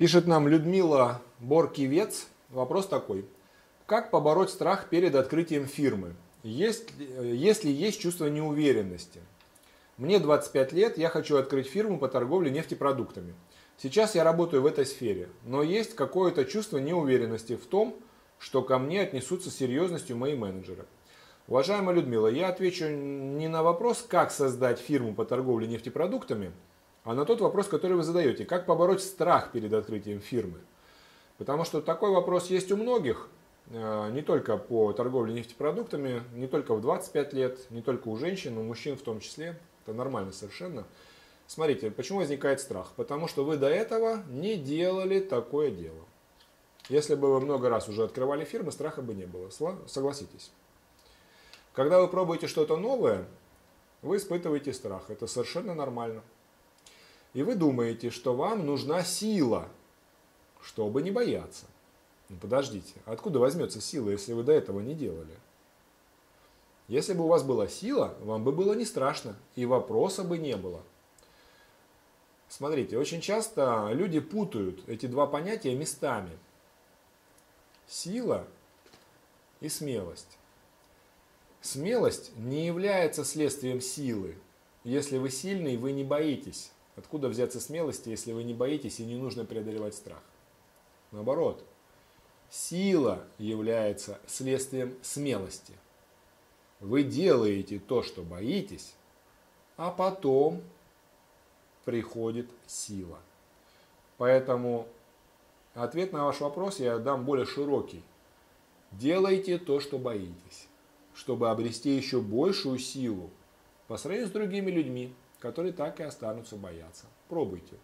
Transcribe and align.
Пишет 0.00 0.26
нам 0.26 0.48
Людмила 0.48 1.20
Боркивец. 1.40 2.28
Вопрос 2.48 2.86
такой. 2.86 3.26
Как 3.84 4.10
побороть 4.10 4.48
страх 4.48 4.88
перед 4.88 5.14
открытием 5.14 5.66
фирмы, 5.66 6.14
есть, 6.42 6.88
если 7.20 7.68
есть 7.68 8.00
чувство 8.00 8.24
неуверенности? 8.28 9.20
Мне 9.98 10.18
25 10.18 10.72
лет, 10.72 10.96
я 10.96 11.10
хочу 11.10 11.36
открыть 11.36 11.66
фирму 11.66 11.98
по 11.98 12.08
торговле 12.08 12.50
нефтепродуктами. 12.50 13.34
Сейчас 13.76 14.14
я 14.14 14.24
работаю 14.24 14.62
в 14.62 14.66
этой 14.66 14.86
сфере, 14.86 15.28
но 15.44 15.62
есть 15.62 15.94
какое-то 15.94 16.46
чувство 16.46 16.78
неуверенности 16.78 17.56
в 17.56 17.66
том, 17.66 17.94
что 18.38 18.62
ко 18.62 18.78
мне 18.78 19.02
отнесутся 19.02 19.50
серьезностью 19.50 20.16
мои 20.16 20.34
менеджеры. 20.34 20.86
Уважаемая 21.46 21.94
Людмила, 21.94 22.28
я 22.28 22.48
отвечу 22.48 22.88
не 22.88 23.48
на 23.48 23.62
вопрос, 23.62 24.02
как 24.08 24.30
создать 24.30 24.78
фирму 24.78 25.12
по 25.12 25.26
торговле 25.26 25.66
нефтепродуктами, 25.66 26.52
а 27.04 27.14
на 27.14 27.24
тот 27.24 27.40
вопрос, 27.40 27.68
который 27.68 27.96
вы 27.96 28.02
задаете, 28.02 28.44
как 28.44 28.66
побороть 28.66 29.02
страх 29.02 29.52
перед 29.52 29.72
открытием 29.72 30.20
фирмы. 30.20 30.58
Потому 31.38 31.64
что 31.64 31.80
такой 31.80 32.10
вопрос 32.10 32.50
есть 32.50 32.70
у 32.70 32.76
многих, 32.76 33.28
э, 33.70 34.10
не 34.12 34.22
только 34.22 34.58
по 34.58 34.92
торговле 34.92 35.32
нефтепродуктами, 35.32 36.22
не 36.34 36.46
только 36.46 36.74
в 36.74 36.80
25 36.82 37.32
лет, 37.32 37.70
не 37.70 37.80
только 37.80 38.08
у 38.08 38.16
женщин, 38.16 38.58
у 38.58 38.62
мужчин 38.62 38.96
в 38.96 39.02
том 39.02 39.20
числе. 39.20 39.58
Это 39.82 39.94
нормально 39.94 40.32
совершенно. 40.32 40.84
Смотрите, 41.46 41.90
почему 41.90 42.18
возникает 42.18 42.60
страх? 42.60 42.92
Потому 42.96 43.26
что 43.26 43.44
вы 43.44 43.56
до 43.56 43.68
этого 43.68 44.22
не 44.28 44.56
делали 44.56 45.18
такое 45.18 45.70
дело. 45.70 46.04
Если 46.90 47.14
бы 47.14 47.32
вы 47.32 47.40
много 47.40 47.68
раз 47.68 47.88
уже 47.88 48.04
открывали 48.04 48.44
фирмы, 48.44 48.72
страха 48.72 49.00
бы 49.00 49.14
не 49.14 49.24
было. 49.24 49.48
Согласитесь. 49.86 50.52
Когда 51.72 52.00
вы 52.00 52.08
пробуете 52.08 52.48
что-то 52.48 52.76
новое, 52.76 53.26
вы 54.02 54.18
испытываете 54.18 54.72
страх. 54.72 55.08
Это 55.08 55.26
совершенно 55.26 55.74
нормально. 55.74 56.22
И 57.32 57.42
вы 57.42 57.54
думаете, 57.54 58.10
что 58.10 58.34
вам 58.34 58.66
нужна 58.66 59.04
сила, 59.04 59.68
чтобы 60.62 61.02
не 61.02 61.10
бояться. 61.10 61.66
Ну 62.28 62.36
подождите, 62.36 62.94
откуда 63.06 63.38
возьмется 63.38 63.80
сила, 63.80 64.10
если 64.10 64.32
вы 64.32 64.42
до 64.42 64.52
этого 64.52 64.80
не 64.80 64.94
делали? 64.94 65.36
Если 66.88 67.12
бы 67.12 67.24
у 67.24 67.28
вас 67.28 67.44
была 67.44 67.68
сила, 67.68 68.14
вам 68.20 68.42
бы 68.42 68.50
было 68.50 68.72
не 68.74 68.84
страшно, 68.84 69.36
и 69.54 69.64
вопроса 69.64 70.24
бы 70.24 70.38
не 70.38 70.56
было. 70.56 70.82
Смотрите, 72.48 72.98
очень 72.98 73.20
часто 73.20 73.90
люди 73.92 74.18
путают 74.18 74.88
эти 74.88 75.06
два 75.06 75.28
понятия 75.28 75.72
местами. 75.76 76.36
Сила 77.86 78.44
и 79.60 79.68
смелость. 79.68 80.36
Смелость 81.60 82.36
не 82.36 82.66
является 82.66 83.24
следствием 83.24 83.80
силы. 83.80 84.36
Если 84.82 85.18
вы 85.18 85.30
сильный, 85.30 85.76
вы 85.76 85.92
не 85.92 86.02
боитесь. 86.02 86.72
Откуда 87.00 87.28
взяться 87.28 87.60
смелости, 87.60 88.10
если 88.10 88.32
вы 88.32 88.44
не 88.44 88.52
боитесь 88.52 89.00
и 89.00 89.06
не 89.06 89.16
нужно 89.16 89.46
преодолевать 89.46 89.94
страх? 89.94 90.20
Наоборот, 91.12 91.64
сила 92.50 93.24
является 93.38 94.20
следствием 94.26 94.94
смелости. 95.00 95.72
Вы 96.78 97.04
делаете 97.04 97.78
то, 97.78 98.02
что 98.02 98.20
боитесь, 98.20 98.92
а 99.78 99.90
потом 99.90 100.62
приходит 101.86 102.50
сила. 102.66 103.18
Поэтому 104.18 104.86
ответ 105.72 106.12
на 106.12 106.26
ваш 106.26 106.40
вопрос 106.40 106.80
я 106.80 106.98
дам 106.98 107.24
более 107.24 107.46
широкий. 107.46 108.02
Делайте 108.92 109.56
то, 109.56 109.80
что 109.80 109.98
боитесь, 109.98 110.68
чтобы 111.14 111.48
обрести 111.48 111.96
еще 111.96 112.20
большую 112.20 112.78
силу 112.78 113.30
по 113.88 113.96
сравнению 113.96 114.28
с 114.28 114.32
другими 114.32 114.70
людьми, 114.70 115.14
которые 115.40 115.72
так 115.72 115.98
и 116.00 116.04
останутся 116.04 116.56
бояться. 116.56 117.06
Пробуйте. 117.28 117.76